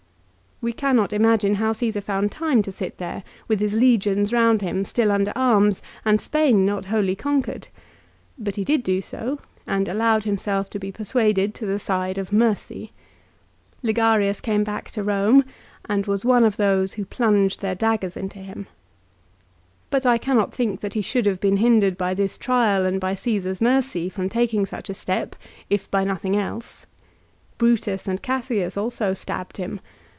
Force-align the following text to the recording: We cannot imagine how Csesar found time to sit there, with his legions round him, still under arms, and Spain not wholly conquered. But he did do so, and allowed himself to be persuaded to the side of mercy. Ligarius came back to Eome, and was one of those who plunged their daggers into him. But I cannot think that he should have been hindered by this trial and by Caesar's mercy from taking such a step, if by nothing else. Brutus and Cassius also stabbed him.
We 0.63 0.73
cannot 0.73 1.11
imagine 1.11 1.55
how 1.55 1.73
Csesar 1.73 2.03
found 2.03 2.31
time 2.31 2.61
to 2.61 2.71
sit 2.71 2.99
there, 2.99 3.23
with 3.47 3.59
his 3.59 3.73
legions 3.73 4.31
round 4.31 4.61
him, 4.61 4.85
still 4.85 5.11
under 5.11 5.33
arms, 5.35 5.81
and 6.05 6.21
Spain 6.21 6.67
not 6.67 6.85
wholly 6.85 7.15
conquered. 7.15 7.67
But 8.37 8.57
he 8.57 8.63
did 8.63 8.83
do 8.83 9.01
so, 9.01 9.39
and 9.65 9.87
allowed 9.87 10.25
himself 10.25 10.69
to 10.69 10.77
be 10.77 10.91
persuaded 10.91 11.55
to 11.55 11.65
the 11.65 11.79
side 11.79 12.19
of 12.19 12.31
mercy. 12.31 12.91
Ligarius 13.81 14.39
came 14.39 14.63
back 14.63 14.91
to 14.91 15.03
Eome, 15.03 15.45
and 15.89 16.05
was 16.05 16.23
one 16.25 16.43
of 16.43 16.57
those 16.57 16.93
who 16.93 17.05
plunged 17.05 17.61
their 17.61 17.73
daggers 17.73 18.15
into 18.15 18.37
him. 18.37 18.67
But 19.89 20.05
I 20.05 20.19
cannot 20.19 20.53
think 20.53 20.81
that 20.81 20.93
he 20.93 21.01
should 21.01 21.25
have 21.25 21.39
been 21.41 21.57
hindered 21.57 21.97
by 21.97 22.13
this 22.13 22.37
trial 22.37 22.85
and 22.85 23.01
by 23.01 23.15
Caesar's 23.15 23.61
mercy 23.61 24.09
from 24.09 24.29
taking 24.29 24.67
such 24.67 24.91
a 24.91 25.01
step, 25.03 25.35
if 25.71 25.89
by 25.89 26.03
nothing 26.03 26.37
else. 26.37 26.85
Brutus 27.57 28.07
and 28.07 28.21
Cassius 28.21 28.77
also 28.77 29.15
stabbed 29.15 29.57
him. 29.57 29.79